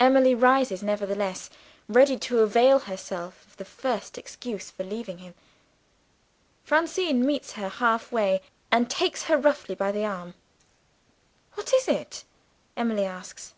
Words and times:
Emily 0.00 0.34
rises 0.34 0.82
nevertheless 0.82 1.48
ready 1.86 2.18
to 2.18 2.40
avail 2.40 2.80
herself 2.80 3.46
of 3.46 3.56
the 3.56 3.64
first 3.64 4.18
excuse 4.18 4.68
for 4.72 4.82
leaving 4.82 5.18
him. 5.18 5.32
Francine 6.64 7.24
meets 7.24 7.52
her 7.52 7.68
half 7.68 8.10
way, 8.10 8.40
and 8.72 8.90
takes 8.90 9.26
her 9.30 9.38
roughly 9.38 9.76
by 9.76 9.92
the 9.92 10.04
arm. 10.04 10.34
"What 11.52 11.72
is 11.72 11.86
it?" 11.86 12.24
Emily 12.76 13.04
asks. 13.06 13.54